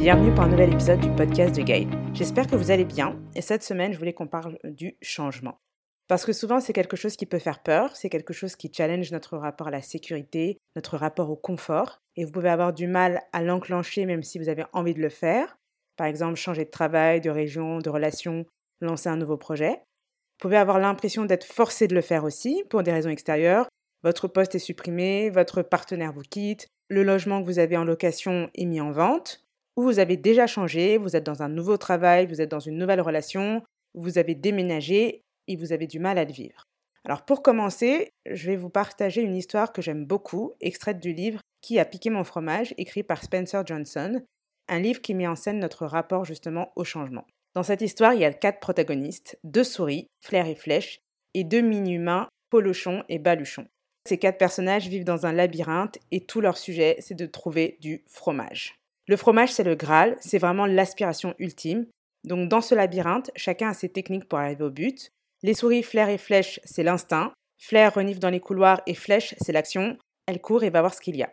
Bienvenue 0.00 0.32
pour 0.32 0.44
un 0.44 0.48
nouvel 0.48 0.72
épisode 0.72 1.00
du 1.00 1.10
podcast 1.10 1.56
de 1.56 1.62
Gaël. 1.62 1.88
J'espère 2.14 2.46
que 2.46 2.54
vous 2.54 2.70
allez 2.70 2.84
bien 2.84 3.20
et 3.34 3.42
cette 3.42 3.64
semaine 3.64 3.92
je 3.92 3.98
voulais 3.98 4.12
qu'on 4.12 4.28
parle 4.28 4.56
du 4.62 4.96
changement. 5.02 5.58
Parce 6.06 6.24
que 6.24 6.32
souvent 6.32 6.60
c'est 6.60 6.72
quelque 6.72 6.96
chose 6.96 7.16
qui 7.16 7.26
peut 7.26 7.40
faire 7.40 7.64
peur, 7.64 7.96
c'est 7.96 8.08
quelque 8.08 8.32
chose 8.32 8.54
qui 8.54 8.72
challenge 8.72 9.10
notre 9.10 9.36
rapport 9.36 9.66
à 9.66 9.72
la 9.72 9.82
sécurité, 9.82 10.56
notre 10.76 10.96
rapport 10.96 11.30
au 11.30 11.36
confort 11.36 11.98
et 12.14 12.24
vous 12.24 12.30
pouvez 12.30 12.48
avoir 12.48 12.72
du 12.72 12.86
mal 12.86 13.22
à 13.32 13.42
l'enclencher 13.42 14.06
même 14.06 14.22
si 14.22 14.38
vous 14.38 14.48
avez 14.48 14.64
envie 14.72 14.94
de 14.94 15.02
le 15.02 15.08
faire. 15.08 15.58
Par 15.96 16.06
exemple 16.06 16.36
changer 16.36 16.64
de 16.64 16.70
travail, 16.70 17.20
de 17.20 17.30
région, 17.30 17.80
de 17.80 17.90
relation, 17.90 18.46
lancer 18.80 19.08
un 19.08 19.16
nouveau 19.16 19.36
projet. 19.36 19.70
Vous 19.72 20.42
pouvez 20.42 20.58
avoir 20.58 20.78
l'impression 20.78 21.24
d'être 21.24 21.44
forcé 21.44 21.88
de 21.88 21.96
le 21.96 22.02
faire 22.02 22.22
aussi 22.22 22.62
pour 22.70 22.84
des 22.84 22.92
raisons 22.92 23.10
extérieures. 23.10 23.66
Votre 24.04 24.28
poste 24.28 24.54
est 24.54 24.60
supprimé, 24.60 25.28
votre 25.28 25.62
partenaire 25.62 26.12
vous 26.12 26.22
quitte, 26.22 26.68
le 26.86 27.02
logement 27.02 27.40
que 27.40 27.46
vous 27.46 27.58
avez 27.58 27.76
en 27.76 27.84
location 27.84 28.48
est 28.54 28.64
mis 28.64 28.80
en 28.80 28.92
vente, 28.92 29.44
ou 29.78 29.82
vous 29.82 30.00
avez 30.00 30.16
déjà 30.16 30.48
changé, 30.48 30.98
vous 30.98 31.14
êtes 31.14 31.24
dans 31.24 31.44
un 31.44 31.48
nouveau 31.48 31.76
travail, 31.76 32.26
vous 32.26 32.40
êtes 32.40 32.50
dans 32.50 32.58
une 32.58 32.78
nouvelle 32.78 33.00
relation, 33.00 33.62
vous 33.94 34.18
avez 34.18 34.34
déménagé 34.34 35.22
et 35.46 35.54
vous 35.54 35.72
avez 35.72 35.86
du 35.86 36.00
mal 36.00 36.18
à 36.18 36.24
le 36.24 36.32
vivre. 36.32 36.64
Alors 37.04 37.24
pour 37.24 37.44
commencer, 37.44 38.10
je 38.28 38.50
vais 38.50 38.56
vous 38.56 38.70
partager 38.70 39.22
une 39.22 39.36
histoire 39.36 39.72
que 39.72 39.80
j'aime 39.80 40.04
beaucoup, 40.04 40.54
extraite 40.60 40.98
du 40.98 41.12
livre 41.12 41.42
Qui 41.60 41.78
a 41.78 41.84
piqué 41.84 42.10
mon 42.10 42.24
fromage, 42.24 42.74
écrit 42.76 43.04
par 43.04 43.22
Spencer 43.22 43.64
Johnson, 43.64 44.20
un 44.66 44.80
livre 44.80 45.00
qui 45.00 45.14
met 45.14 45.28
en 45.28 45.36
scène 45.36 45.60
notre 45.60 45.86
rapport 45.86 46.24
justement 46.24 46.72
au 46.74 46.82
changement. 46.82 47.24
Dans 47.54 47.62
cette 47.62 47.80
histoire, 47.80 48.14
il 48.14 48.20
y 48.20 48.24
a 48.24 48.32
quatre 48.32 48.58
protagonistes, 48.58 49.38
deux 49.44 49.62
souris, 49.62 50.08
Flair 50.20 50.48
et 50.48 50.56
Flèche, 50.56 50.98
et 51.34 51.44
deux 51.44 51.60
mini-humains, 51.60 52.28
Polochon 52.50 53.04
et 53.08 53.20
Baluchon. 53.20 53.68
Ces 54.08 54.18
quatre 54.18 54.38
personnages 54.38 54.88
vivent 54.88 55.04
dans 55.04 55.24
un 55.24 55.32
labyrinthe 55.32 55.98
et 56.10 56.26
tout 56.26 56.40
leur 56.40 56.58
sujet, 56.58 56.96
c'est 56.98 57.14
de 57.14 57.26
trouver 57.26 57.78
du 57.80 58.02
fromage. 58.08 58.74
Le 59.08 59.16
fromage, 59.16 59.52
c'est 59.52 59.64
le 59.64 59.74
Graal, 59.74 60.16
c'est 60.20 60.38
vraiment 60.38 60.66
l'aspiration 60.66 61.34
ultime. 61.38 61.86
Donc 62.24 62.50
dans 62.50 62.60
ce 62.60 62.74
labyrinthe, 62.74 63.30
chacun 63.36 63.70
a 63.70 63.74
ses 63.74 63.88
techniques 63.88 64.28
pour 64.28 64.38
arriver 64.38 64.64
au 64.64 64.70
but. 64.70 65.10
Les 65.42 65.54
souris, 65.54 65.82
flair 65.82 66.10
et 66.10 66.18
flèche, 66.18 66.60
c'est 66.64 66.82
l'instinct. 66.82 67.32
Flair 67.58 67.94
renifle 67.94 68.18
dans 68.18 68.28
les 68.28 68.40
couloirs 68.40 68.82
et 68.86 68.94
flèche, 68.94 69.34
c'est 69.40 69.52
l'action. 69.52 69.96
Elle 70.26 70.42
court 70.42 70.62
et 70.62 70.70
va 70.70 70.80
voir 70.80 70.92
ce 70.92 71.00
qu'il 71.00 71.16
y 71.16 71.22
a. 71.22 71.32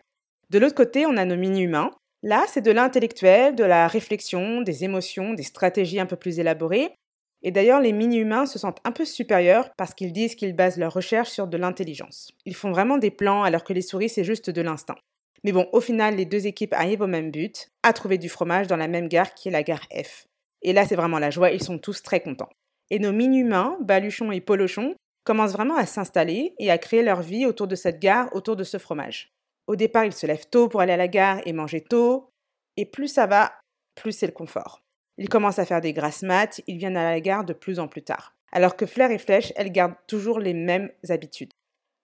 De 0.50 0.58
l'autre 0.58 0.76
côté, 0.76 1.06
on 1.06 1.18
a 1.18 1.26
nos 1.26 1.36
mini-humains. 1.36 1.92
Là, 2.24 2.46
c'est 2.48 2.62
de 2.62 2.72
l'intellectuel, 2.72 3.56
de 3.56 3.66
la 3.66 3.88
réflexion, 3.90 4.62
des 4.62 4.86
émotions, 4.86 5.34
des 5.34 5.44
stratégies 5.44 6.00
un 6.00 6.06
peu 6.06 6.16
plus 6.16 6.40
élaborées. 6.40 6.96
Et 7.44 7.52
d'ailleurs, 7.52 7.82
les 7.82 7.92
mini-humains 7.92 8.46
se 8.46 8.58
sentent 8.58 8.80
un 8.86 8.92
peu 8.92 9.06
supérieurs 9.06 9.70
parce 9.78 9.94
qu'ils 9.94 10.14
disent 10.14 10.36
qu'ils 10.36 10.56
basent 10.56 10.78
leurs 10.78 10.94
recherches 10.94 11.30
sur 11.30 11.46
de 11.46 11.58
l'intelligence. 11.58 12.32
Ils 12.46 12.56
font 12.56 12.72
vraiment 12.72 12.98
des 12.98 13.12
plans 13.12 13.44
alors 13.44 13.64
que 13.64 13.74
les 13.74 13.82
souris, 13.82 14.10
c'est 14.10 14.24
juste 14.24 14.50
de 14.50 14.62
l'instinct. 14.62 14.96
Mais 15.46 15.52
bon, 15.52 15.70
au 15.74 15.80
final, 15.80 16.16
les 16.16 16.26
deux 16.26 16.48
équipes 16.48 16.74
arrivent 16.74 17.04
au 17.04 17.08
même 17.08 17.30
but, 17.30 17.70
à 17.84 17.94
trouver 17.94 18.18
du 18.18 18.30
fromage 18.30 18.66
dans 18.66 18.78
la 18.78 18.88
même 18.88 19.08
gare 19.08 19.36
qui 19.36 19.50
est 19.50 19.52
la 19.52 19.62
gare 19.62 19.88
F. 19.94 20.26
Et 20.64 20.74
là, 20.74 20.88
c'est 20.88 20.96
vraiment 20.96 21.20
la 21.20 21.30
joie, 21.30 21.52
ils 21.52 21.62
sont 21.62 21.78
tous 21.78 22.02
très 22.02 22.20
contents. 22.20 22.50
Et 22.90 22.98
nos 22.98 23.12
mini-humains, 23.12 23.78
Baluchon 23.80 24.32
et 24.32 24.42
Polochon, 24.42 24.96
commencent 25.24 25.54
vraiment 25.54 25.76
à 25.76 25.86
s'installer 25.86 26.56
et 26.58 26.72
à 26.72 26.80
créer 26.80 27.04
leur 27.04 27.22
vie 27.22 27.46
autour 27.46 27.68
de 27.68 27.76
cette 27.76 28.00
gare, 28.00 28.28
autour 28.34 28.56
de 28.56 28.64
ce 28.64 28.80
fromage. 28.80 29.36
Au 29.68 29.76
départ, 29.76 30.06
ils 30.06 30.14
se 30.14 30.26
lèvent 30.26 30.50
tôt 30.50 30.68
pour 30.68 30.82
aller 30.82 30.94
à 30.94 30.98
la 30.98 31.08
gare 31.08 31.42
et 31.46 31.54
manger 31.54 31.82
tôt. 31.82 32.32
Et 32.76 32.86
plus 32.86 33.08
ça 33.08 33.28
va, 33.28 33.54
plus 33.94 34.14
c'est 34.14 34.26
le 34.26 34.32
confort. 34.32 34.82
Ils 35.20 35.30
commencent 35.30 35.60
à 35.60 35.66
faire 35.66 35.82
des 35.82 35.94
grasses 35.94 36.24
maths, 36.24 36.62
ils 36.66 36.80
viennent 36.80 36.98
à 36.98 37.12
la 37.12 37.22
gare 37.22 37.46
de 37.46 37.54
plus 37.54 37.78
en 37.78 37.88
plus 37.88 38.02
tard. 38.02 38.36
Alors 38.52 38.76
que 38.76 38.88
Flair 38.88 39.12
et 39.12 39.20
Flèche, 39.20 39.54
elles 39.58 39.72
gardent 39.72 39.94
toujours 40.08 40.40
les 40.40 40.56
mêmes 40.56 40.90
habitudes. 41.08 41.54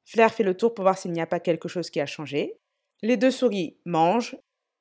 Flair 0.06 0.31
fait 0.31 0.44
le 0.44 0.56
tour 0.56 0.75
pour 0.75 0.84
voir 0.84 1.00
s'il 1.00 1.12
n'y 1.12 1.22
a 1.22 1.25
pas 1.25 1.40
quelque 1.40 1.68
chose 1.68 1.90
qui 1.90 2.00
a 2.00 2.06
changé. 2.06 2.61
Les 3.01 3.17
deux 3.17 3.31
souris 3.31 3.78
mangent 3.85 4.38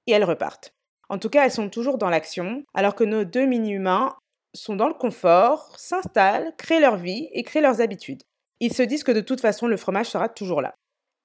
et 0.06 0.12
elles 0.12 0.24
repartent. 0.24 0.74
En 1.08 1.18
tout 1.18 1.28
cas, 1.28 1.44
elles 1.44 1.50
sont 1.50 1.68
toujours 1.68 1.98
dans 1.98 2.10
l'action, 2.10 2.62
alors 2.74 2.94
que 2.94 3.04
nos 3.04 3.24
deux 3.24 3.46
mini-humains 3.46 4.16
sont 4.54 4.76
dans 4.76 4.88
le 4.88 4.94
confort, 4.94 5.72
s'installent, 5.78 6.54
créent 6.56 6.80
leur 6.80 6.96
vie 6.96 7.28
et 7.32 7.42
créent 7.42 7.60
leurs 7.60 7.80
habitudes. 7.80 8.22
Ils 8.60 8.74
se 8.74 8.82
disent 8.82 9.04
que 9.04 9.12
de 9.12 9.20
toute 9.20 9.40
façon, 9.40 9.66
le 9.66 9.76
fromage 9.76 10.06
sera 10.06 10.28
toujours 10.28 10.60
là. 10.60 10.74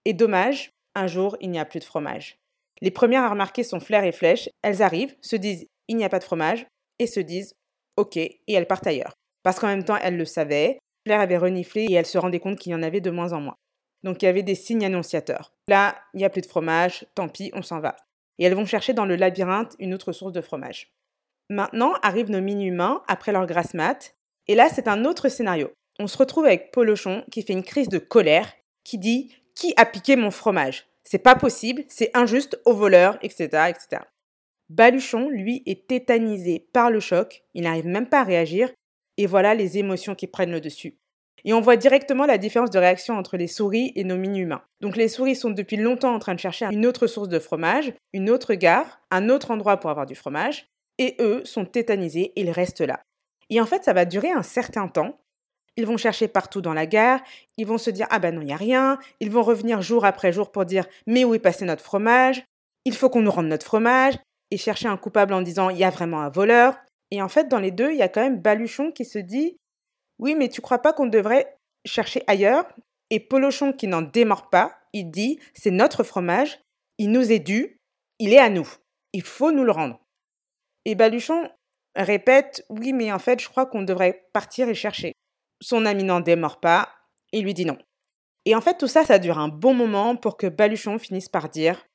Et 0.05 0.13
dommage, 0.13 0.71
un 0.95 1.07
jour, 1.07 1.35
il 1.41 1.51
n'y 1.51 1.59
a 1.59 1.65
plus 1.65 1.79
de 1.79 1.85
fromage. 1.85 2.37
Les 2.81 2.91
premières 2.91 3.23
à 3.23 3.29
remarquer 3.29 3.63
sont 3.63 3.79
Flair 3.79 4.03
et 4.03 4.11
Flèche. 4.11 4.49
Elles 4.61 4.81
arrivent, 4.81 5.15
se 5.21 5.35
disent 5.35 5.65
il 5.87 5.97
n'y 5.97 6.05
a 6.05 6.09
pas 6.09 6.19
de 6.19 6.23
fromage, 6.23 6.65
et 6.99 7.07
se 7.07 7.19
disent 7.19 7.53
OK, 7.97 8.17
et 8.17 8.39
elles 8.47 8.67
partent 8.67 8.87
ailleurs. 8.87 9.13
Parce 9.43 9.59
qu'en 9.59 9.67
même 9.67 9.83
temps, 9.83 9.97
elles 9.97 10.17
le 10.17 10.25
savaient, 10.25 10.79
Claire 11.05 11.19
avait 11.19 11.37
reniflé 11.37 11.83
et 11.83 11.93
elle 11.93 12.05
se 12.05 12.17
rendait 12.17 12.39
compte 12.39 12.57
qu'il 12.57 12.71
y 12.71 12.75
en 12.75 12.81
avait 12.81 13.01
de 13.01 13.11
moins 13.11 13.33
en 13.33 13.39
moins. 13.39 13.55
Donc 14.05 14.21
il 14.21 14.25
y 14.25 14.29
avait 14.29 14.43
des 14.43 14.55
signes 14.55 14.85
annonciateurs. 14.85 15.51
Là, 15.67 15.95
il 16.13 16.17
n'y 16.17 16.25
a 16.25 16.29
plus 16.29 16.41
de 16.41 16.45
fromage, 16.45 17.05
tant 17.15 17.27
pis, 17.27 17.51
on 17.53 17.63
s'en 17.63 17.79
va. 17.79 17.95
Et 18.37 18.45
elles 18.45 18.53
vont 18.53 18.65
chercher 18.65 18.93
dans 18.93 19.05
le 19.05 19.15
labyrinthe 19.15 19.75
une 19.79 19.95
autre 19.95 20.13
source 20.13 20.31
de 20.31 20.41
fromage. 20.41 20.93
Maintenant 21.49 21.93
arrivent 22.03 22.29
nos 22.29 22.41
mini-humains 22.41 23.01
après 23.07 23.31
leur 23.31 23.47
grasse 23.47 23.73
mat, 23.73 24.15
et 24.47 24.53
là 24.53 24.69
c'est 24.69 24.87
un 24.87 25.05
autre 25.05 25.27
scénario. 25.27 25.71
On 25.97 26.05
se 26.05 26.17
retrouve 26.17 26.45
avec 26.45 26.71
Polochon 26.71 27.23
qui 27.31 27.41
fait 27.41 27.53
une 27.53 27.63
crise 27.63 27.89
de 27.89 27.97
colère, 27.97 28.53
qui 28.83 28.99
dit 28.99 29.35
Qui 29.55 29.73
a 29.75 29.85
piqué 29.85 30.15
mon 30.15 30.31
fromage? 30.31 30.85
C'est 31.03 31.17
pas 31.17 31.35
possible, 31.35 31.83
c'est 31.87 32.15
injuste 32.15 32.59
aux 32.65 32.73
voleurs, 32.73 33.17
etc., 33.23 33.69
etc. 33.69 34.03
Baluchon, 34.69 35.29
lui, 35.29 35.63
est 35.65 35.87
tétanisé 35.87 36.67
par 36.73 36.91
le 36.91 36.99
choc, 36.99 37.43
il 37.53 37.63
n'arrive 37.63 37.87
même 37.87 38.09
pas 38.09 38.21
à 38.21 38.23
réagir, 38.23 38.71
et 39.17 39.25
voilà 39.25 39.55
les 39.55 39.77
émotions 39.77 40.15
qui 40.15 40.27
prennent 40.27 40.51
le 40.51 40.61
dessus. 40.61 40.97
Et 41.45 41.53
on 41.53 41.61
voit 41.61 41.77
directement 41.77 42.25
la 42.25 42.37
différence 42.37 42.71
de 42.71 42.79
réaction 42.79 43.15
entre 43.15 43.37
les 43.37 43.47
souris 43.47 43.93
et 43.95 44.03
nos 44.03 44.17
mini-humains. 44.17 44.63
Donc 44.81 44.97
les 44.97 45.07
souris 45.07 45.35
sont 45.35 45.51
depuis 45.51 45.77
longtemps 45.77 46.13
en 46.13 46.19
train 46.19 46.33
de 46.33 46.39
chercher 46.39 46.65
une 46.65 46.85
autre 46.85 47.07
source 47.07 47.29
de 47.29 47.39
fromage, 47.39 47.93
une 48.13 48.31
autre 48.31 48.55
gare, 48.55 48.99
un 49.11 49.29
autre 49.29 49.51
endroit 49.51 49.77
pour 49.77 49.91
avoir 49.91 50.07
du 50.07 50.15
fromage, 50.15 50.67
et 50.97 51.15
eux 51.19 51.45
sont 51.45 51.65
tétanisés, 51.65 52.33
ils 52.35 52.49
restent 52.49 52.81
là. 52.81 52.99
Et 53.51 53.61
en 53.61 53.65
fait, 53.65 53.83
ça 53.83 53.93
va 53.93 54.05
durer 54.05 54.31
un 54.31 54.41
certain 54.41 54.87
temps. 54.87 55.19
Ils 55.77 55.85
vont 55.85 55.97
chercher 55.97 56.27
partout 56.27 56.61
dans 56.61 56.73
la 56.73 56.87
gare, 56.87 57.21
ils 57.57 57.67
vont 57.67 57.77
se 57.77 57.91
dire 57.91 58.07
ah 58.09 58.19
ben 58.19 58.33
non, 58.33 58.41
il 58.41 58.45
n'y 58.45 58.53
a 58.53 58.57
rien, 58.57 58.97
ils 59.19 59.29
vont 59.29 59.43
revenir 59.43 59.81
jour 59.81 60.03
après 60.03 60.33
jour 60.33 60.51
pour 60.51 60.65
dire 60.65 60.87
mais 61.05 61.25
où 61.25 61.35
est 61.35 61.39
passé 61.39 61.63
notre 61.65 61.83
fromage? 61.83 62.43
Il 62.85 62.95
faut 62.95 63.09
qu'on 63.09 63.21
nous 63.21 63.31
rende 63.31 63.47
notre 63.47 63.65
fromage, 63.65 64.15
et 64.51 64.57
chercher 64.57 64.87
un 64.87 64.97
coupable 64.97 65.33
en 65.33 65.41
disant 65.41 65.69
il 65.69 65.77
y 65.77 65.83
a 65.83 65.89
vraiment 65.89 66.21
un 66.21 66.29
voleur. 66.29 66.77
Et 67.11 67.21
en 67.21 67.29
fait, 67.29 67.47
dans 67.47 67.59
les 67.59 67.71
deux, 67.71 67.91
il 67.91 67.97
y 67.97 68.01
a 68.01 68.09
quand 68.09 68.21
même 68.21 68.39
Baluchon 68.39 68.91
qui 68.91 69.05
se 69.05 69.19
dit 69.19 69.57
oui, 70.19 70.35
mais 70.35 70.49
tu 70.49 70.61
crois 70.61 70.79
pas 70.79 70.93
qu'on 70.93 71.07
devrait 71.07 71.57
chercher 71.85 72.23
ailleurs? 72.27 72.65
Et 73.09 73.19
Polochon 73.19 73.73
qui 73.73 73.87
n'en 73.87 74.01
démord 74.01 74.49
pas, 74.49 74.75
il 74.93 75.11
dit 75.11 75.39
c'est 75.53 75.71
notre 75.71 76.03
fromage, 76.03 76.59
il 76.97 77.11
nous 77.11 77.31
est 77.31 77.39
dû, 77.39 77.79
il 78.19 78.33
est 78.33 78.39
à 78.39 78.49
nous, 78.49 78.67
il 79.13 79.21
faut 79.21 79.51
nous 79.51 79.63
le 79.63 79.71
rendre. 79.71 79.99
Et 80.85 80.95
Baluchon 80.95 81.49
répète 81.95 82.65
oui, 82.69 82.93
mais 82.93 83.11
en 83.11 83.19
fait, 83.19 83.39
je 83.39 83.49
crois 83.49 83.65
qu'on 83.65 83.83
devrait 83.83 84.27
partir 84.33 84.69
et 84.69 84.75
chercher. 84.75 85.13
Son 85.61 85.85
ami 85.85 86.03
n'en 86.03 86.19
démord 86.19 86.59
pas, 86.59 86.89
il 87.31 87.43
lui 87.43 87.53
dit 87.53 87.65
non. 87.65 87.77
Et 88.45 88.55
en 88.55 88.61
fait, 88.61 88.77
tout 88.77 88.87
ça, 88.87 89.03
ça 89.03 89.19
dure 89.19 89.39
un 89.39 89.47
bon 89.47 89.73
moment 89.73 90.15
pour 90.15 90.37
que 90.37 90.47
Baluchon 90.47 90.99
finisse 90.99 91.29
par 91.29 91.49
dire 91.49 91.85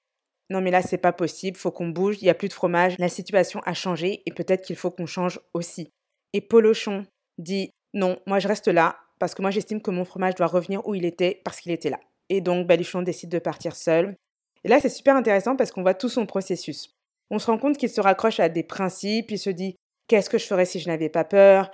non 0.50 0.60
mais 0.60 0.70
là 0.70 0.82
c'est 0.82 0.98
pas 0.98 1.12
possible, 1.12 1.56
faut 1.56 1.70
qu'on 1.70 1.88
bouge, 1.88 2.16
il 2.20 2.26
y 2.26 2.30
a 2.30 2.34
plus 2.34 2.48
de 2.48 2.52
fromage, 2.52 2.96
la 2.98 3.08
situation 3.08 3.60
a 3.64 3.72
changé 3.72 4.22
et 4.26 4.32
peut-être 4.32 4.62
qu'il 4.62 4.76
faut 4.76 4.90
qu'on 4.90 5.06
change 5.06 5.40
aussi. 5.54 5.92
Et 6.32 6.40
Polochon 6.40 7.06
dit 7.38 7.70
non, 7.94 8.18
moi 8.26 8.38
je 8.38 8.48
reste 8.48 8.68
là 8.68 8.96
parce 9.18 9.34
que 9.34 9.42
moi 9.42 9.50
j'estime 9.50 9.82
que 9.82 9.90
mon 9.90 10.04
fromage 10.04 10.34
doit 10.34 10.46
revenir 10.46 10.86
où 10.86 10.94
il 10.94 11.04
était 11.04 11.40
parce 11.44 11.60
qu'il 11.60 11.72
était 11.72 11.90
là. 11.90 12.00
Et 12.28 12.40
donc 12.40 12.66
Baluchon 12.66 13.02
décide 13.02 13.30
de 13.30 13.38
partir 13.38 13.74
seul. 13.74 14.16
Et 14.64 14.68
là 14.68 14.80
c'est 14.80 14.88
super 14.88 15.16
intéressant 15.16 15.56
parce 15.56 15.70
qu'on 15.70 15.82
voit 15.82 15.94
tout 15.94 16.08
son 16.08 16.26
processus. 16.26 16.94
On 17.30 17.38
se 17.38 17.46
rend 17.46 17.58
compte 17.58 17.76
qu'il 17.76 17.90
se 17.90 18.00
raccroche 18.00 18.40
à 18.40 18.48
des 18.48 18.62
principes, 18.62 19.30
il 19.30 19.38
se 19.38 19.50
dit 19.50 19.76
qu'est-ce 20.08 20.30
que 20.30 20.38
je 20.38 20.46
ferais 20.46 20.64
si 20.64 20.80
je 20.80 20.88
n'avais 20.88 21.08
pas 21.08 21.24
peur? 21.24 21.70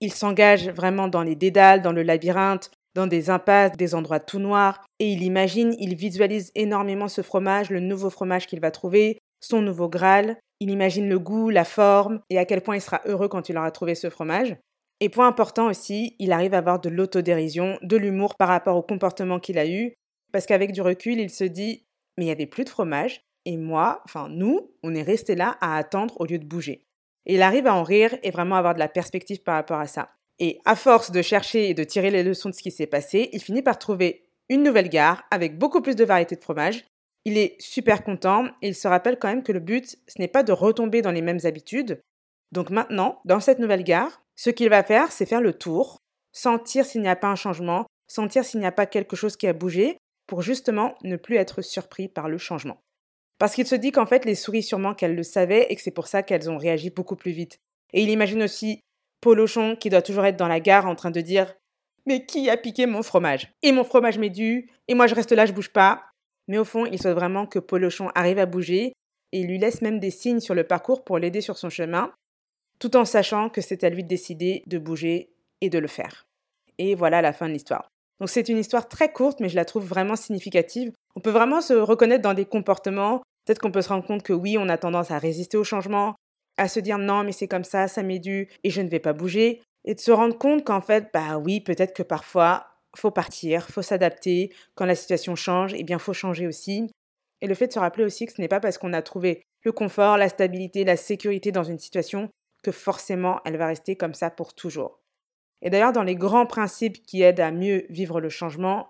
Il 0.00 0.12
s'engage 0.12 0.68
vraiment 0.68 1.08
dans 1.08 1.22
les 1.22 1.36
dédales, 1.36 1.82
dans 1.82 1.92
le 1.92 2.02
labyrinthe, 2.02 2.70
dans 2.94 3.06
des 3.06 3.30
impasses, 3.30 3.76
des 3.76 3.94
endroits 3.94 4.20
tout 4.20 4.38
noirs, 4.38 4.84
et 4.98 5.10
il 5.10 5.22
imagine, 5.22 5.74
il 5.78 5.94
visualise 5.94 6.52
énormément 6.54 7.08
ce 7.08 7.22
fromage, 7.22 7.70
le 7.70 7.80
nouveau 7.80 8.10
fromage 8.10 8.46
qu'il 8.46 8.60
va 8.60 8.70
trouver, 8.70 9.18
son 9.40 9.60
nouveau 9.60 9.88
Graal. 9.88 10.38
Il 10.60 10.70
imagine 10.70 11.08
le 11.08 11.18
goût, 11.18 11.50
la 11.50 11.64
forme, 11.64 12.20
et 12.30 12.38
à 12.38 12.44
quel 12.44 12.62
point 12.62 12.76
il 12.76 12.80
sera 12.80 13.00
heureux 13.04 13.28
quand 13.28 13.48
il 13.48 13.58
aura 13.58 13.70
trouvé 13.70 13.94
ce 13.94 14.08
fromage. 14.08 14.56
Et 15.00 15.08
point 15.08 15.26
important 15.26 15.68
aussi, 15.68 16.16
il 16.18 16.32
arrive 16.32 16.54
à 16.54 16.58
avoir 16.58 16.80
de 16.80 16.88
l'autodérision, 16.88 17.78
de 17.82 17.96
l'humour 17.96 18.36
par 18.36 18.48
rapport 18.48 18.76
au 18.76 18.82
comportement 18.82 19.40
qu'il 19.40 19.58
a 19.58 19.68
eu, 19.68 19.94
parce 20.32 20.46
qu'avec 20.46 20.72
du 20.72 20.82
recul, 20.82 21.18
il 21.18 21.30
se 21.30 21.44
dit 21.44 21.86
Mais 22.16 22.24
il 22.24 22.26
n'y 22.26 22.32
avait 22.32 22.46
plus 22.46 22.64
de 22.64 22.70
fromage, 22.70 23.22
et 23.44 23.56
moi, 23.56 24.02
enfin 24.04 24.28
nous, 24.28 24.70
on 24.82 24.94
est 24.94 25.02
resté 25.02 25.34
là 25.34 25.56
à 25.60 25.76
attendre 25.76 26.20
au 26.20 26.26
lieu 26.26 26.38
de 26.38 26.46
bouger. 26.46 26.86
Et 27.26 27.34
il 27.34 27.42
arrive 27.42 27.66
à 27.66 27.74
en 27.74 27.82
rire 27.82 28.16
et 28.22 28.30
vraiment 28.30 28.56
avoir 28.56 28.74
de 28.74 28.78
la 28.78 28.88
perspective 28.88 29.42
par 29.42 29.54
rapport 29.54 29.80
à 29.80 29.86
ça. 29.86 30.10
Et 30.38 30.60
à 30.64 30.76
force 30.76 31.10
de 31.10 31.22
chercher 31.22 31.68
et 31.70 31.74
de 31.74 31.84
tirer 31.84 32.10
les 32.10 32.22
leçons 32.22 32.50
de 32.50 32.54
ce 32.54 32.62
qui 32.62 32.70
s'est 32.70 32.86
passé, 32.86 33.30
il 33.32 33.40
finit 33.40 33.62
par 33.62 33.78
trouver 33.78 34.24
une 34.48 34.62
nouvelle 34.62 34.88
gare 34.88 35.22
avec 35.30 35.58
beaucoup 35.58 35.80
plus 35.80 35.96
de 35.96 36.04
variétés 36.04 36.36
de 36.36 36.42
fromage. 36.42 36.84
Il 37.24 37.38
est 37.38 37.56
super 37.60 38.04
content 38.04 38.46
et 38.60 38.68
il 38.68 38.74
se 38.74 38.88
rappelle 38.88 39.18
quand 39.18 39.28
même 39.28 39.42
que 39.42 39.52
le 39.52 39.60
but, 39.60 39.96
ce 40.06 40.18
n'est 40.18 40.28
pas 40.28 40.42
de 40.42 40.52
retomber 40.52 41.00
dans 41.00 41.12
les 41.12 41.22
mêmes 41.22 41.40
habitudes. 41.44 42.02
Donc 42.52 42.70
maintenant, 42.70 43.20
dans 43.24 43.40
cette 43.40 43.58
nouvelle 43.58 43.84
gare, 43.84 44.22
ce 44.36 44.50
qu'il 44.50 44.68
va 44.68 44.82
faire, 44.82 45.12
c'est 45.12 45.26
faire 45.26 45.40
le 45.40 45.52
tour, 45.52 45.98
sentir 46.32 46.84
s'il 46.84 47.02
n'y 47.02 47.08
a 47.08 47.16
pas 47.16 47.28
un 47.28 47.36
changement, 47.36 47.86
sentir 48.08 48.44
s'il 48.44 48.60
n'y 48.60 48.66
a 48.66 48.72
pas 48.72 48.86
quelque 48.86 49.16
chose 49.16 49.36
qui 49.36 49.46
a 49.46 49.52
bougé, 49.52 49.98
pour 50.26 50.42
justement 50.42 50.94
ne 51.02 51.16
plus 51.16 51.36
être 51.36 51.62
surpris 51.62 52.08
par 52.08 52.28
le 52.28 52.38
changement. 52.38 52.78
Parce 53.38 53.54
qu'il 53.54 53.66
se 53.66 53.74
dit 53.74 53.92
qu'en 53.92 54.06
fait, 54.06 54.24
les 54.24 54.34
souris, 54.34 54.62
sûrement 54.62 54.94
qu'elles 54.94 55.14
le 55.14 55.22
savaient 55.22 55.66
et 55.68 55.76
que 55.76 55.82
c'est 55.82 55.90
pour 55.90 56.06
ça 56.06 56.22
qu'elles 56.22 56.50
ont 56.50 56.56
réagi 56.56 56.90
beaucoup 56.90 57.16
plus 57.16 57.32
vite. 57.32 57.58
Et 57.92 58.02
il 58.02 58.10
imagine 58.10 58.42
aussi 58.42 58.80
Polochon 59.20 59.76
qui 59.76 59.90
doit 59.90 60.02
toujours 60.02 60.24
être 60.24 60.36
dans 60.36 60.48
la 60.48 60.60
gare 60.60 60.86
en 60.86 60.94
train 60.94 61.10
de 61.10 61.20
dire 61.20 61.54
Mais 62.06 62.24
qui 62.26 62.48
a 62.50 62.56
piqué 62.56 62.86
mon 62.86 63.02
fromage? 63.02 63.50
Et 63.62 63.72
mon 63.72 63.84
fromage 63.84 64.18
m'est 64.18 64.30
dû, 64.30 64.70
et 64.88 64.94
moi 64.94 65.06
je 65.06 65.14
reste 65.14 65.32
là, 65.32 65.46
je 65.46 65.52
bouge 65.52 65.72
pas. 65.72 66.04
Mais 66.46 66.58
au 66.58 66.64
fond, 66.64 66.84
il 66.86 67.00
souhaite 67.00 67.14
vraiment 67.14 67.46
que 67.46 67.58
Polochon 67.58 68.10
arrive 68.14 68.38
à 68.38 68.46
bouger 68.46 68.92
et 69.32 69.40
il 69.40 69.46
lui 69.46 69.58
laisse 69.58 69.82
même 69.82 69.98
des 69.98 70.10
signes 70.10 70.40
sur 70.40 70.54
le 70.54 70.64
parcours 70.64 71.04
pour 71.04 71.18
l'aider 71.18 71.40
sur 71.40 71.56
son 71.58 71.70
chemin, 71.70 72.12
tout 72.84 72.98
en 72.98 73.06
sachant 73.06 73.48
que 73.48 73.62
c'est 73.62 73.82
à 73.82 73.88
lui 73.88 74.02
de 74.02 74.08
décider 74.08 74.62
de 74.66 74.76
bouger 74.76 75.30
et 75.62 75.70
de 75.70 75.78
le 75.78 75.88
faire. 75.88 76.26
Et 76.76 76.94
voilà 76.94 77.22
la 77.22 77.32
fin 77.32 77.48
de 77.48 77.54
l'histoire. 77.54 77.88
Donc 78.20 78.28
c'est 78.28 78.50
une 78.50 78.58
histoire 78.58 78.88
très 78.88 79.10
courte, 79.10 79.40
mais 79.40 79.48
je 79.48 79.56
la 79.56 79.64
trouve 79.64 79.86
vraiment 79.86 80.16
significative. 80.16 80.92
On 81.16 81.20
peut 81.20 81.30
vraiment 81.30 81.62
se 81.62 81.72
reconnaître 81.72 82.20
dans 82.20 82.34
des 82.34 82.44
comportements. 82.44 83.22
Peut-être 83.46 83.58
qu'on 83.58 83.70
peut 83.70 83.80
se 83.80 83.88
rendre 83.88 84.04
compte 84.04 84.22
que 84.22 84.34
oui, 84.34 84.58
on 84.58 84.68
a 84.68 84.76
tendance 84.76 85.10
à 85.10 85.18
résister 85.18 85.56
au 85.56 85.64
changement, 85.64 86.14
à 86.58 86.68
se 86.68 86.78
dire 86.78 86.98
non, 86.98 87.24
mais 87.24 87.32
c'est 87.32 87.48
comme 87.48 87.64
ça, 87.64 87.88
ça 87.88 88.02
m'est 88.02 88.18
dû 88.18 88.50
et 88.64 88.68
je 88.68 88.82
ne 88.82 88.90
vais 88.90 89.00
pas 89.00 89.14
bouger. 89.14 89.62
Et 89.86 89.94
de 89.94 90.00
se 90.00 90.12
rendre 90.12 90.36
compte 90.36 90.62
qu'en 90.62 90.82
fait, 90.82 91.08
bah 91.14 91.38
oui, 91.38 91.62
peut-être 91.62 91.94
que 91.94 92.02
parfois, 92.02 92.66
faut 92.94 93.10
partir, 93.10 93.66
faut 93.70 93.80
s'adapter. 93.80 94.52
Quand 94.74 94.84
la 94.84 94.94
situation 94.94 95.36
change, 95.36 95.72
eh 95.74 95.84
bien, 95.84 95.98
faut 95.98 96.12
changer 96.12 96.46
aussi. 96.46 96.90
Et 97.40 97.46
le 97.46 97.54
fait 97.54 97.68
de 97.68 97.72
se 97.72 97.78
rappeler 97.78 98.04
aussi 98.04 98.26
que 98.26 98.32
ce 98.34 98.42
n'est 98.42 98.48
pas 98.48 98.60
parce 98.60 98.76
qu'on 98.76 98.92
a 98.92 99.00
trouvé 99.00 99.42
le 99.62 99.72
confort, 99.72 100.18
la 100.18 100.28
stabilité, 100.28 100.84
la 100.84 100.98
sécurité 100.98 101.50
dans 101.50 101.64
une 101.64 101.78
situation 101.78 102.28
que 102.64 102.72
forcément 102.72 103.40
elle 103.44 103.56
va 103.56 103.68
rester 103.68 103.94
comme 103.94 104.14
ça 104.14 104.30
pour 104.30 104.54
toujours. 104.54 104.98
Et 105.62 105.70
d'ailleurs, 105.70 105.92
dans 105.92 106.02
les 106.02 106.16
grands 106.16 106.46
principes 106.46 107.04
qui 107.06 107.22
aident 107.22 107.40
à 107.40 107.50
mieux 107.50 107.86
vivre 107.88 108.20
le 108.20 108.28
changement, 108.28 108.88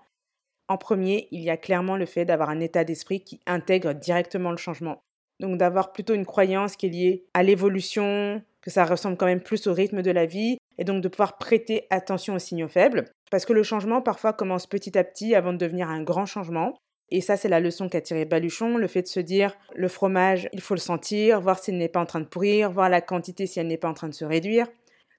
en 0.69 0.79
premier, 0.79 1.29
il 1.31 1.41
y 1.41 1.50
a 1.50 1.56
clairement 1.56 1.97
le 1.97 2.06
fait 2.06 2.25
d'avoir 2.25 2.49
un 2.49 2.61
état 2.61 2.85
d'esprit 2.85 3.23
qui 3.23 3.41
intègre 3.47 3.93
directement 3.93 4.50
le 4.50 4.56
changement. 4.56 5.03
Donc 5.41 5.59
d'avoir 5.59 5.93
plutôt 5.93 6.15
une 6.15 6.25
croyance 6.25 6.76
qui 6.76 6.87
est 6.87 6.91
liée 6.91 7.26
à 7.35 7.43
l'évolution, 7.43 8.43
que 8.62 8.71
ça 8.71 8.85
ressemble 8.85 9.17
quand 9.17 9.26
même 9.26 9.43
plus 9.43 9.67
au 9.67 9.75
rythme 9.75 10.00
de 10.00 10.11
la 10.11 10.26
vie, 10.26 10.56
et 10.79 10.85
donc 10.85 11.03
de 11.03 11.09
pouvoir 11.09 11.37
prêter 11.37 11.87
attention 11.91 12.35
aux 12.35 12.38
signaux 12.38 12.69
faibles, 12.69 13.05
parce 13.31 13.44
que 13.44 13.53
le 13.53 13.62
changement 13.62 14.00
parfois 14.00 14.32
commence 14.32 14.67
petit 14.67 14.97
à 14.97 15.05
petit 15.05 15.35
avant 15.35 15.53
de 15.53 15.59
devenir 15.59 15.88
un 15.91 16.03
grand 16.03 16.26
changement. 16.26 16.75
Et 17.10 17.20
ça, 17.20 17.36
c'est 17.36 17.48
la 17.48 17.60
leçon 17.60 17.88
qu'a 17.88 18.00
tiré 18.00 18.24
Baluchon, 18.24 18.76
le 18.76 18.86
fait 18.86 19.02
de 19.02 19.08
se 19.08 19.20
dire, 19.20 19.56
le 19.74 19.88
fromage, 19.88 20.48
il 20.52 20.60
faut 20.60 20.74
le 20.74 20.80
sentir, 20.80 21.40
voir 21.40 21.58
s'il 21.58 21.76
n'est 21.76 21.88
pas 21.88 22.00
en 22.00 22.06
train 22.06 22.20
de 22.20 22.26
pourrir, 22.26 22.70
voir 22.70 22.88
la 22.88 23.00
quantité 23.00 23.46
si 23.46 23.60
elle 23.60 23.66
n'est 23.66 23.76
pas 23.76 23.88
en 23.88 23.94
train 23.94 24.08
de 24.08 24.14
se 24.14 24.24
réduire. 24.24 24.66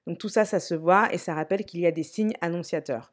Donc 0.06 0.18
tout 0.18 0.28
ça, 0.28 0.44
ça 0.44 0.60
se 0.60 0.74
voit 0.74 1.12
et 1.12 1.18
ça 1.18 1.34
rappelle 1.34 1.64
qu'il 1.64 1.80
y 1.80 1.86
a 1.86 1.92
des 1.92 2.02
signes 2.02 2.34
annonciateurs. 2.40 3.12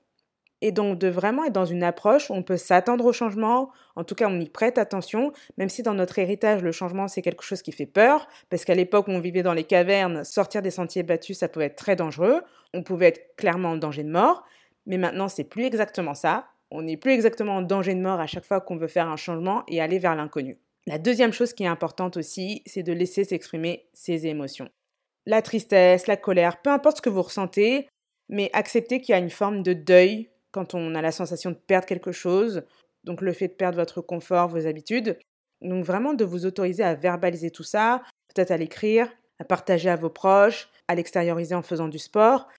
Et 0.62 0.72
donc 0.72 0.98
de 0.98 1.10
vraiment 1.10 1.44
être 1.44 1.52
dans 1.52 1.66
une 1.66 1.84
approche 1.84 2.30
où 2.30 2.34
on 2.34 2.42
peut 2.42 2.56
s'attendre 2.56 3.04
au 3.06 3.12
changement, 3.12 3.70
en 3.98 4.06
tout 4.06 4.16
cas 4.16 4.30
on 4.30 4.40
y 4.40 4.48
prête 4.48 4.78
attention, 4.78 5.34
même 5.58 5.68
si 5.68 5.84
dans 5.84 5.94
notre 5.94 6.20
héritage 6.20 6.64
le 6.64 6.72
changement 6.72 7.10
c'est 7.10 7.22
quelque 7.22 7.44
chose 7.44 7.62
qui 7.62 7.74
fait 7.74 7.86
peur, 7.86 8.30
parce 8.50 8.64
qu'à 8.64 8.74
l'époque 8.74 9.10
où 9.10 9.12
on 9.12 9.20
vivait 9.20 9.44
dans 9.44 9.54
les 9.54 9.66
cavernes, 9.66 10.24
sortir 10.24 10.62
des 10.62 10.72
sentiers 10.72 11.04
battus 11.04 11.40
ça 11.40 11.50
pouvait 11.50 11.66
être 11.66 11.76
très 11.76 11.98
dangereux, 11.98 12.44
on 12.74 12.82
pouvait 12.82 13.08
être 13.08 13.36
clairement 13.36 13.72
en 13.72 13.76
danger 13.76 14.04
de 14.04 14.10
mort, 14.10 14.46
mais 14.86 14.98
maintenant 14.98 15.28
c'est 15.28 15.44
plus 15.44 15.66
exactement 15.66 16.14
ça, 16.14 16.46
on 16.74 16.82
n'est 16.82 16.98
plus 16.98 17.12
exactement 17.12 17.56
en 17.56 17.62
danger 17.62 17.96
de 17.96 18.02
mort 18.02 18.20
à 18.20 18.28
chaque 18.28 18.46
fois 18.46 18.60
qu'on 18.60 18.76
veut 18.76 18.88
faire 18.88 19.08
un 19.08 19.16
changement 19.16 19.64
et 19.68 19.80
aller 19.80 20.00
vers 20.00 20.16
l'inconnu. 20.16 20.58
La 20.86 20.98
deuxième 20.98 21.32
chose 21.32 21.54
qui 21.54 21.64
est 21.64 21.68
importante 21.68 22.18
aussi, 22.18 22.62
c'est 22.66 22.84
de 22.84 22.92
laisser 22.92 23.24
s'exprimer 23.24 23.88
ses 23.94 24.28
émotions 24.28 24.70
la 25.26 25.42
tristesse, 25.42 26.08
la 26.08 26.18
colère, 26.18 26.62
peu 26.62 26.70
importe 26.70 26.98
ce 26.98 27.02
que 27.02 27.10
vous 27.10 27.22
ressentez, 27.22 27.88
mais 28.30 28.50
acceptez 28.54 29.00
qu'il 29.00 29.14
y 29.14 29.16
a 29.16 29.22
une 29.22 29.30
forme 29.30 29.64
de 29.64 29.74
deuil 29.74 30.30
quand 30.52 30.74
on 30.74 30.96
a 30.96 31.02
la 31.02 31.12
sensation 31.12 31.52
de 31.52 31.56
perdre 31.56 31.88
quelque 31.88 32.12
chose, 32.12 32.64
donc 33.04 33.22
le 33.22 33.34
fait 33.34 33.48
de 33.48 33.54
perdre 33.54 33.78
votre 33.78 34.02
confort, 34.02 34.50
vos 34.50 34.68
habitudes. 34.68 35.18
Donc 35.62 35.84
vraiment 35.86 36.14
de 36.14 36.26
vous 36.26 36.46
autoriser 36.46 36.84
à 36.84 36.94
verbaliser 36.94 37.50
tout 37.50 37.64
ça, 37.64 38.04
peut-être 38.34 38.52
à 38.52 38.58
l'écrire, 38.58 39.10
à 39.40 39.46
partager 39.46 39.90
à 39.90 39.96
vos 39.96 40.10
proches, 40.10 40.70
à 40.88 40.96
l'extérioriser 40.96 41.56
en 41.56 41.62
faisant 41.62 41.88
du 41.88 42.00
sport. 42.00 42.50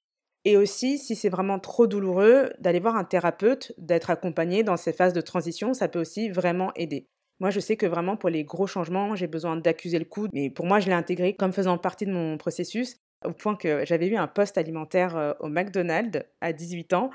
Et 0.44 0.56
aussi, 0.56 0.98
si 0.98 1.16
c'est 1.16 1.30
vraiment 1.30 1.58
trop 1.58 1.86
douloureux, 1.86 2.52
d'aller 2.58 2.80
voir 2.80 2.96
un 2.96 3.04
thérapeute, 3.04 3.72
d'être 3.78 4.10
accompagné 4.10 4.62
dans 4.62 4.76
ces 4.76 4.92
phases 4.92 5.14
de 5.14 5.22
transition, 5.22 5.72
ça 5.72 5.88
peut 5.88 6.00
aussi 6.00 6.28
vraiment 6.28 6.72
aider. 6.74 7.08
Moi, 7.40 7.50
je 7.50 7.60
sais 7.60 7.76
que 7.76 7.86
vraiment 7.86 8.16
pour 8.16 8.28
les 8.28 8.44
gros 8.44 8.66
changements, 8.66 9.16
j'ai 9.16 9.26
besoin 9.26 9.56
d'accuser 9.56 9.98
le 9.98 10.04
coup, 10.04 10.28
mais 10.32 10.50
pour 10.50 10.66
moi, 10.66 10.80
je 10.80 10.86
l'ai 10.86 10.94
intégré 10.94 11.34
comme 11.34 11.52
faisant 11.52 11.78
partie 11.78 12.06
de 12.06 12.12
mon 12.12 12.36
processus, 12.36 12.96
au 13.24 13.32
point 13.32 13.56
que 13.56 13.84
j'avais 13.86 14.06
eu 14.06 14.16
un 14.16 14.28
poste 14.28 14.58
alimentaire 14.58 15.16
euh, 15.16 15.32
au 15.40 15.48
McDonald's 15.48 16.22
à 16.40 16.52
18 16.52 16.92
ans. 16.92 17.10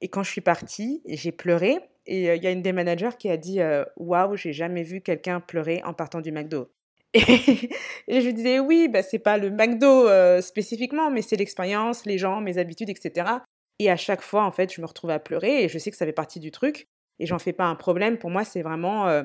Et 0.00 0.08
quand 0.08 0.22
je 0.22 0.30
suis 0.30 0.40
partie, 0.40 1.02
j'ai 1.06 1.32
pleuré. 1.32 1.78
Et 2.06 2.30
euh, 2.30 2.36
il 2.36 2.42
y 2.42 2.46
a 2.46 2.50
une 2.50 2.62
des 2.62 2.72
managers 2.72 3.16
qui 3.18 3.28
a 3.30 3.36
dit 3.36 3.60
euh, 3.60 3.84
Waouh, 3.96 4.36
j'ai 4.36 4.52
jamais 4.52 4.82
vu 4.82 5.02
quelqu'un 5.02 5.40
pleurer 5.40 5.82
en 5.84 5.92
partant 5.92 6.20
du 6.20 6.32
McDo. 6.32 6.68
Et, 8.08 8.20
je 8.20 8.30
disais 8.30 8.60
Oui, 8.60 8.88
bah, 8.88 9.02
c'est 9.02 9.18
pas 9.18 9.36
le 9.36 9.50
McDo 9.50 10.06
spécifiquement, 10.40 11.10
mais 11.10 11.22
c'est 11.22 11.36
l'expérience, 11.36 12.06
les 12.06 12.18
gens, 12.18 12.40
mes 12.40 12.58
habitudes, 12.58 12.90
etc. 12.90 13.30
Et 13.78 13.90
à 13.90 13.96
chaque 13.96 14.22
fois, 14.22 14.44
en 14.44 14.52
fait, 14.52 14.72
je 14.72 14.80
me 14.80 14.86
retrouve 14.86 15.10
à 15.10 15.18
pleurer 15.18 15.64
et 15.64 15.68
je 15.68 15.78
sais 15.78 15.90
que 15.90 15.96
ça 15.96 16.06
fait 16.06 16.12
partie 16.12 16.40
du 16.40 16.50
truc. 16.50 16.86
Et 17.18 17.26
j'en 17.26 17.38
fais 17.38 17.52
pas 17.52 17.64
un 17.64 17.74
problème. 17.74 18.18
Pour 18.18 18.30
moi, 18.30 18.44
c'est 18.44 18.62
vraiment 18.62 19.24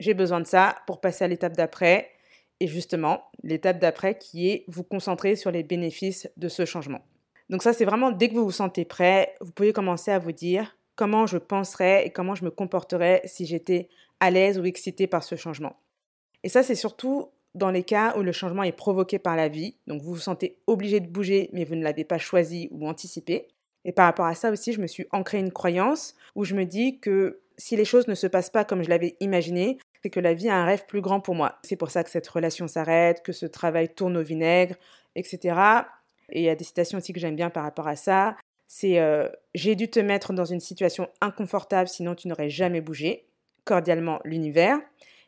j'ai 0.00 0.14
besoin 0.14 0.40
de 0.40 0.46
ça 0.46 0.76
pour 0.86 1.00
passer 1.00 1.24
à 1.24 1.28
l'étape 1.28 1.56
d'après. 1.56 2.10
Et 2.58 2.66
justement, 2.66 3.30
l'étape 3.42 3.78
d'après 3.78 4.18
qui 4.18 4.50
est 4.50 4.64
vous 4.66 4.82
concentrer 4.82 5.36
sur 5.36 5.50
les 5.50 5.62
bénéfices 5.62 6.28
de 6.36 6.48
ce 6.48 6.64
changement. 6.64 7.04
Donc 7.48 7.62
ça, 7.62 7.72
c'est 7.72 7.84
vraiment 7.84 8.10
dès 8.10 8.28
que 8.28 8.34
vous 8.34 8.44
vous 8.44 8.50
sentez 8.50 8.84
prêt, 8.84 9.34
vous 9.40 9.52
pouvez 9.52 9.72
commencer 9.72 10.10
à 10.10 10.18
vous 10.18 10.32
dire 10.32 10.76
comment 10.96 11.26
je 11.26 11.38
penserais 11.38 12.06
et 12.06 12.10
comment 12.10 12.34
je 12.34 12.44
me 12.44 12.50
comporterais 12.50 13.22
si 13.24 13.46
j'étais 13.46 13.88
à 14.20 14.30
l'aise 14.30 14.58
ou 14.58 14.64
excité 14.64 15.06
par 15.06 15.22
ce 15.22 15.36
changement. 15.36 15.76
Et 16.42 16.48
ça, 16.48 16.62
c'est 16.62 16.74
surtout 16.74 17.28
dans 17.54 17.70
les 17.70 17.82
cas 17.82 18.16
où 18.16 18.22
le 18.22 18.32
changement 18.32 18.62
est 18.62 18.72
provoqué 18.72 19.18
par 19.18 19.36
la 19.36 19.48
vie, 19.48 19.74
donc 19.86 20.02
vous 20.02 20.14
vous 20.14 20.20
sentez 20.20 20.56
obligé 20.66 21.00
de 21.00 21.08
bouger 21.08 21.50
mais 21.52 21.64
vous 21.64 21.74
ne 21.74 21.82
l'avez 21.82 22.04
pas 22.04 22.18
choisi 22.18 22.68
ou 22.70 22.86
anticipé. 22.86 23.48
Et 23.84 23.92
par 23.92 24.06
rapport 24.06 24.26
à 24.26 24.34
ça 24.34 24.50
aussi, 24.50 24.72
je 24.72 24.80
me 24.80 24.86
suis 24.86 25.06
ancré 25.10 25.38
une 25.38 25.52
croyance 25.52 26.14
où 26.36 26.44
je 26.44 26.54
me 26.54 26.64
dis 26.64 27.00
que 27.00 27.40
si 27.56 27.76
les 27.76 27.84
choses 27.84 28.08
ne 28.08 28.14
se 28.14 28.26
passent 28.26 28.50
pas 28.50 28.64
comme 28.64 28.82
je 28.82 28.88
l'avais 28.88 29.16
imaginé, 29.20 29.78
c'est 30.02 30.10
que 30.10 30.20
la 30.20 30.34
vie 30.34 30.48
a 30.48 30.56
un 30.56 30.64
rêve 30.64 30.86
plus 30.86 31.00
grand 31.00 31.20
pour 31.20 31.34
moi. 31.34 31.58
C'est 31.62 31.76
pour 31.76 31.90
ça 31.90 32.04
que 32.04 32.10
cette 32.10 32.28
relation 32.28 32.68
s'arrête, 32.68 33.22
que 33.22 33.32
ce 33.32 33.46
travail 33.46 33.88
tourne 33.88 34.16
au 34.16 34.22
vinaigre, 34.22 34.76
etc. 35.14 35.56
Et 36.30 36.40
il 36.40 36.44
y 36.44 36.48
a 36.48 36.54
des 36.54 36.64
citations 36.64 36.98
aussi 36.98 37.12
que 37.12 37.20
j'aime 37.20 37.36
bien 37.36 37.50
par 37.50 37.64
rapport 37.64 37.88
à 37.88 37.96
ça. 37.96 38.36
C'est 38.66 39.00
euh, 39.00 39.28
J'ai 39.54 39.74
dû 39.74 39.90
te 39.90 40.00
mettre 40.00 40.32
dans 40.32 40.44
une 40.44 40.60
situation 40.60 41.08
inconfortable, 41.20 41.88
sinon 41.88 42.14
tu 42.14 42.28
n'aurais 42.28 42.50
jamais 42.50 42.80
bougé. 42.80 43.26
Cordialement, 43.64 44.20
l'univers. 44.24 44.78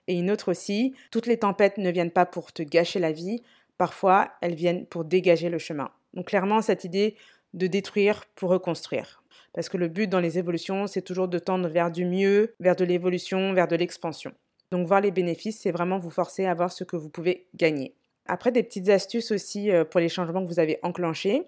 Et 0.09 0.15
une 0.15 0.31
autre 0.31 0.51
aussi 0.51 0.95
Toutes 1.11 1.27
les 1.27 1.39
tempêtes 1.39 1.79
ne 1.79 1.91
viennent 1.91 2.11
pas 2.11 2.27
pour 2.27 2.53
te 2.53 2.63
gâcher 2.63 2.99
la 2.99 3.13
vie, 3.13 3.43
parfois 3.79 4.33
elles 4.41 4.55
viennent 4.55 4.87
pour 4.87 5.05
dégager 5.05 5.49
le 5.49 5.59
chemin. 5.59 5.91
Donc 6.15 6.27
clairement, 6.29 6.61
cette 6.61 6.85
idée 6.85 7.17
de 7.55 7.67
détruire 7.67 8.25
pour 8.35 8.51
reconstruire. 8.51 9.23
Parce 9.53 9.69
que 9.69 9.77
le 9.77 9.89
but 9.89 10.09
dans 10.09 10.21
les 10.21 10.39
évolutions, 10.39 10.87
c'est 10.87 11.03
toujours 11.03 11.29
de 11.29 11.39
tendre 11.39 11.69
vers 11.69 11.91
du 11.91 12.05
mieux, 12.05 12.55
vers 12.61 12.77
de 12.77 12.85
l'évolution, 12.85 13.53
vers 13.53 13.69
de 13.69 13.77
l'expansion. 13.77 14.33
Donc 14.71 14.87
voir 14.87 15.03
les 15.03 15.11
bénéfices, 15.11 15.61
c'est 15.61 15.71
vraiment 15.71 15.99
vous 15.99 16.11
forcer 16.11 16.47
à 16.47 16.55
voir 16.55 16.73
ce 16.73 16.85
que 16.85 16.97
vous 16.97 17.11
pouvez 17.11 17.47
gagner. 17.55 17.95
Après, 18.27 18.53
des 18.53 18.63
petites 18.63 18.89
astuces 18.89 19.31
aussi 19.31 19.71
euh, 19.71 19.85
pour 19.85 20.01
les 20.01 20.09
changements 20.09 20.43
que 20.43 20.49
vous 20.49 20.61
avez 20.61 20.79
enclenchés. 20.83 21.45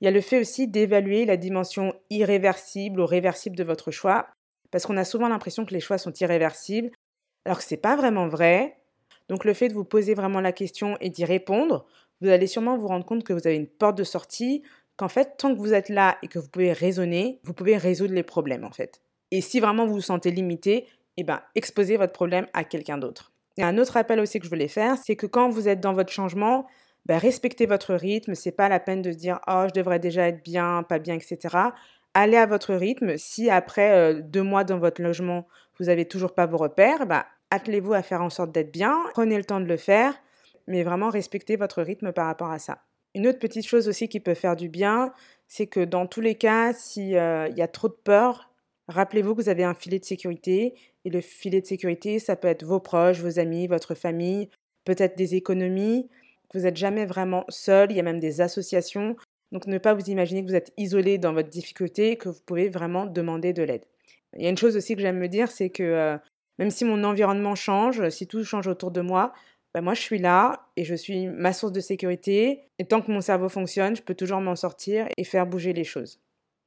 Il 0.00 0.04
y 0.04 0.08
a 0.08 0.10
le 0.10 0.20
fait 0.20 0.38
aussi 0.38 0.68
d'évaluer 0.68 1.24
la 1.24 1.36
dimension 1.36 1.94
irréversible 2.10 3.00
ou 3.00 3.06
réversible 3.06 3.56
de 3.56 3.64
votre 3.64 3.90
choix, 3.90 4.28
parce 4.70 4.84
qu'on 4.84 4.96
a 4.96 5.04
souvent 5.04 5.28
l'impression 5.28 5.64
que 5.64 5.74
les 5.74 5.80
choix 5.80 5.98
sont 5.98 6.12
irréversibles, 6.12 6.90
alors 7.48 7.58
que 7.58 7.64
ce 7.64 7.74
n'est 7.74 7.80
pas 7.80 7.96
vraiment 7.96 8.28
vrai. 8.28 8.76
Donc 9.30 9.46
le 9.46 9.54
fait 9.54 9.68
de 9.68 9.74
vous 9.74 9.84
poser 9.84 10.12
vraiment 10.12 10.40
la 10.40 10.52
question 10.52 10.98
et 11.00 11.08
d'y 11.08 11.24
répondre, 11.24 11.86
vous 12.20 12.28
allez 12.28 12.46
sûrement 12.46 12.76
vous 12.76 12.88
rendre 12.88 13.06
compte 13.06 13.24
que 13.24 13.32
vous 13.32 13.46
avez 13.46 13.56
une 13.56 13.66
porte 13.66 13.96
de 13.96 14.04
sortie, 14.04 14.62
qu'en 14.96 15.08
fait, 15.08 15.36
tant 15.38 15.54
que 15.54 15.58
vous 15.58 15.72
êtes 15.72 15.88
là 15.88 16.18
et 16.22 16.28
que 16.28 16.38
vous 16.38 16.48
pouvez 16.48 16.72
raisonner, 16.72 17.40
vous 17.44 17.54
pouvez 17.54 17.78
résoudre 17.78 18.12
les 18.12 18.22
problèmes 18.22 18.64
en 18.64 18.70
fait. 18.70 19.00
Et 19.30 19.40
si 19.40 19.60
vraiment 19.60 19.86
vous 19.86 19.94
vous 19.94 20.00
sentez 20.02 20.30
limité, 20.30 20.86
eh 21.16 21.24
ben, 21.24 21.40
exposez 21.54 21.96
votre 21.96 22.12
problème 22.12 22.46
à 22.52 22.64
quelqu'un 22.64 22.98
d'autre. 22.98 23.32
Et 23.56 23.62
un 23.62 23.78
autre 23.78 23.96
appel 23.96 24.20
aussi 24.20 24.38
que 24.40 24.44
je 24.44 24.50
voulais 24.50 24.68
faire, 24.68 24.98
c'est 24.98 25.16
que 25.16 25.26
quand 25.26 25.48
vous 25.48 25.68
êtes 25.68 25.80
dans 25.80 25.94
votre 25.94 26.12
changement, 26.12 26.66
ben, 27.06 27.16
respectez 27.16 27.64
votre 27.64 27.94
rythme. 27.94 28.34
C'est 28.34 28.52
pas 28.52 28.68
la 28.68 28.78
peine 28.78 29.00
de 29.00 29.10
se 29.10 29.16
dire 29.16 29.40
oh 29.48 29.64
je 29.68 29.72
devrais 29.72 30.00
déjà 30.00 30.28
être 30.28 30.44
bien, 30.44 30.82
pas 30.82 30.98
bien, 30.98 31.14
etc. 31.14 31.56
Allez 32.12 32.36
à 32.36 32.44
votre 32.44 32.74
rythme. 32.74 33.16
Si 33.16 33.48
après 33.48 33.92
euh, 33.92 34.20
deux 34.22 34.42
mois 34.42 34.64
dans 34.64 34.78
votre 34.78 35.00
logement 35.00 35.46
vous 35.78 35.86
n'avez 35.86 36.06
toujours 36.06 36.34
pas 36.34 36.46
vos 36.46 36.56
repères, 36.56 37.06
ben, 37.06 37.24
attelez-vous 37.50 37.94
à 37.94 38.02
faire 38.02 38.22
en 38.22 38.30
sorte 38.30 38.52
d'être 38.52 38.72
bien. 38.72 38.98
Prenez 39.12 39.36
le 39.36 39.44
temps 39.44 39.60
de 39.60 39.66
le 39.66 39.76
faire, 39.76 40.14
mais 40.66 40.82
vraiment 40.82 41.10
respectez 41.10 41.56
votre 41.56 41.82
rythme 41.82 42.12
par 42.12 42.26
rapport 42.26 42.50
à 42.50 42.58
ça. 42.58 42.82
Une 43.14 43.26
autre 43.26 43.38
petite 43.38 43.66
chose 43.66 43.88
aussi 43.88 44.08
qui 44.08 44.20
peut 44.20 44.34
faire 44.34 44.54
du 44.54 44.68
bien, 44.68 45.12
c'est 45.46 45.66
que 45.66 45.84
dans 45.84 46.06
tous 46.06 46.20
les 46.20 46.34
cas, 46.34 46.72
s'il 46.72 47.16
euh, 47.16 47.48
y 47.48 47.62
a 47.62 47.68
trop 47.68 47.88
de 47.88 47.96
peur, 48.04 48.48
Rappelez-vous 48.88 49.34
que 49.34 49.42
vous 49.42 49.48
avez 49.50 49.64
un 49.64 49.74
filet 49.74 49.98
de 49.98 50.04
sécurité 50.04 50.74
et 51.04 51.10
le 51.10 51.20
filet 51.20 51.60
de 51.60 51.66
sécurité, 51.66 52.18
ça 52.18 52.36
peut 52.36 52.48
être 52.48 52.64
vos 52.64 52.80
proches, 52.80 53.20
vos 53.20 53.38
amis, 53.38 53.66
votre 53.66 53.94
famille, 53.94 54.48
peut-être 54.84 55.16
des 55.16 55.34
économies. 55.34 56.08
Vous 56.54 56.60
n'êtes 56.60 56.78
jamais 56.78 57.04
vraiment 57.04 57.44
seul, 57.50 57.92
il 57.92 57.98
y 57.98 58.00
a 58.00 58.02
même 58.02 58.18
des 58.18 58.40
associations. 58.40 59.14
Donc 59.52 59.66
ne 59.66 59.76
pas 59.76 59.92
vous 59.92 60.08
imaginer 60.08 60.42
que 60.42 60.48
vous 60.48 60.54
êtes 60.54 60.72
isolé 60.78 61.18
dans 61.18 61.34
votre 61.34 61.50
difficulté, 61.50 62.16
que 62.16 62.30
vous 62.30 62.40
pouvez 62.46 62.70
vraiment 62.70 63.04
demander 63.04 63.52
de 63.52 63.62
l'aide. 63.62 63.84
Il 64.34 64.42
y 64.42 64.46
a 64.46 64.50
une 64.50 64.56
chose 64.56 64.76
aussi 64.76 64.96
que 64.96 65.02
j'aime 65.02 65.18
me 65.18 65.28
dire, 65.28 65.50
c'est 65.50 65.70
que 65.70 65.82
euh, 65.82 66.16
Même 66.58 66.70
si 66.70 66.84
mon 66.84 67.04
environnement 67.04 67.54
change, 67.54 68.08
si 68.08 68.26
tout 68.26 68.44
change 68.44 68.66
autour 68.66 68.90
de 68.90 69.00
moi, 69.00 69.32
ben 69.74 69.82
moi 69.82 69.94
je 69.94 70.00
suis 70.00 70.18
là 70.18 70.66
et 70.76 70.84
je 70.84 70.94
suis 70.94 71.28
ma 71.28 71.52
source 71.52 71.72
de 71.72 71.80
sécurité. 71.80 72.68
Et 72.78 72.84
tant 72.84 73.00
que 73.00 73.12
mon 73.12 73.20
cerveau 73.20 73.48
fonctionne, 73.48 73.96
je 73.96 74.02
peux 74.02 74.14
toujours 74.14 74.40
m'en 74.40 74.56
sortir 74.56 75.06
et 75.16 75.24
faire 75.24 75.46
bouger 75.46 75.72
les 75.72 75.84
choses. 75.84 76.20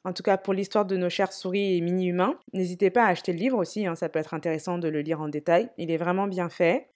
En 0.03 0.13
tout 0.13 0.23
cas, 0.23 0.37
pour 0.37 0.53
l'histoire 0.53 0.85
de 0.85 0.97
nos 0.97 1.09
chers 1.09 1.31
souris 1.31 1.77
et 1.77 1.81
mini-humains, 1.81 2.39
n'hésitez 2.53 2.89
pas 2.89 3.03
à 3.03 3.09
acheter 3.09 3.33
le 3.33 3.37
livre 3.37 3.57
aussi, 3.57 3.85
hein, 3.85 3.95
ça 3.95 4.09
peut 4.09 4.17
être 4.17 4.33
intéressant 4.33 4.79
de 4.79 4.87
le 4.87 5.01
lire 5.01 5.21
en 5.21 5.27
détail. 5.27 5.69
Il 5.77 5.91
est 5.91 5.97
vraiment 5.97 6.27
bien 6.27 6.49
fait. 6.49 6.89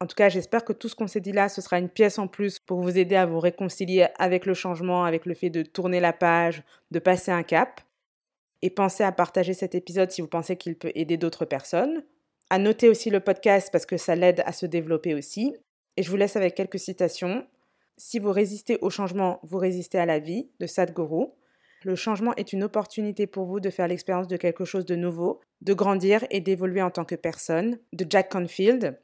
En 0.00 0.06
tout 0.06 0.14
cas, 0.14 0.28
j'espère 0.28 0.64
que 0.64 0.74
tout 0.74 0.90
ce 0.90 0.94
qu'on 0.94 1.06
s'est 1.06 1.20
dit 1.20 1.32
là, 1.32 1.48
ce 1.48 1.62
sera 1.62 1.78
une 1.78 1.88
pièce 1.88 2.18
en 2.18 2.28
plus 2.28 2.58
pour 2.58 2.82
vous 2.82 2.98
aider 2.98 3.16
à 3.16 3.24
vous 3.24 3.40
réconcilier 3.40 4.08
avec 4.18 4.44
le 4.44 4.52
changement, 4.52 5.04
avec 5.04 5.24
le 5.24 5.34
fait 5.34 5.48
de 5.48 5.62
tourner 5.62 6.00
la 6.00 6.12
page, 6.12 6.62
de 6.90 6.98
passer 6.98 7.30
un 7.30 7.42
cap. 7.42 7.80
Et 8.62 8.70
pensez 8.70 9.04
à 9.04 9.12
partager 9.12 9.54
cet 9.54 9.74
épisode 9.74 10.10
si 10.10 10.20
vous 10.20 10.28
pensez 10.28 10.56
qu'il 10.56 10.76
peut 10.76 10.92
aider 10.94 11.16
d'autres 11.16 11.44
personnes. 11.44 12.02
À 12.48 12.58
noter 12.58 12.88
aussi 12.88 13.10
le 13.10 13.20
podcast 13.20 13.70
parce 13.72 13.86
que 13.86 13.96
ça 13.96 14.14
l'aide 14.14 14.42
à 14.46 14.52
se 14.52 14.66
développer 14.66 15.14
aussi. 15.14 15.54
Et 15.96 16.02
je 16.02 16.10
vous 16.10 16.16
laisse 16.16 16.36
avec 16.36 16.54
quelques 16.54 16.78
citations. 16.78 17.44
Si 17.96 18.18
vous 18.18 18.30
résistez 18.30 18.78
au 18.82 18.90
changement, 18.90 19.40
vous 19.42 19.58
résistez 19.58 19.98
à 19.98 20.06
la 20.06 20.18
vie, 20.18 20.48
de 20.60 20.66
Sadhguru. 20.66 21.26
Le 21.82 21.94
changement 21.94 22.34
est 22.36 22.52
une 22.52 22.62
opportunité 22.62 23.26
pour 23.26 23.46
vous 23.46 23.60
de 23.60 23.70
faire 23.70 23.88
l'expérience 23.88 24.28
de 24.28 24.36
quelque 24.36 24.64
chose 24.64 24.84
de 24.84 24.96
nouveau, 24.96 25.40
de 25.60 25.74
grandir 25.74 26.24
et 26.30 26.40
d'évoluer 26.40 26.82
en 26.82 26.90
tant 26.90 27.04
que 27.04 27.14
personne, 27.14 27.78
de 27.92 28.06
Jack 28.08 28.30
Confield. 28.30 28.98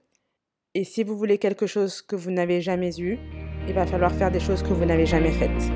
Et 0.75 0.85
si 0.85 1.03
vous 1.03 1.17
voulez 1.17 1.39
quelque 1.39 1.67
chose 1.67 2.01
que 2.03 2.17
vous 2.17 2.31
n'avez 2.31 2.61
jamais 2.61 2.99
eu, 2.99 3.19
il 3.67 3.75
va 3.75 3.87
falloir 3.87 4.13
faire 4.13 4.31
des 4.31 4.41
choses 4.41 4.63
que 4.63 4.73
vous 4.73 4.85
n'avez 4.85 5.07
jamais 5.07 5.33
faites. 5.33 5.71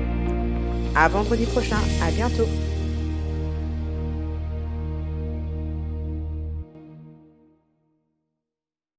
À 0.95 1.07
vendredi 1.09 1.45
prochain, 1.45 1.79
à 2.01 2.11
bientôt! 2.11 2.47